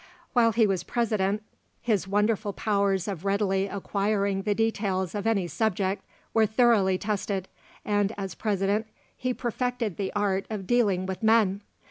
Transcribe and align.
While 0.33 0.53
he 0.53 0.65
was 0.65 0.83
President, 0.83 1.43
his 1.79 2.07
wonderful 2.07 2.53
powers 2.53 3.07
of 3.07 3.23
readily 3.23 3.67
acquiring 3.67 4.41
the 4.41 4.55
details 4.55 5.13
of 5.13 5.27
any 5.27 5.45
subject 5.45 6.03
were 6.33 6.47
thoroughly 6.47 6.97
tested, 6.97 7.47
and 7.85 8.11
as 8.17 8.33
President, 8.33 8.87
he 9.15 9.31
perfected 9.31 9.97
the 9.97 10.11
art 10.13 10.47
of 10.49 10.65
dealing 10.65 11.05
with 11.05 11.21
men. 11.21 11.61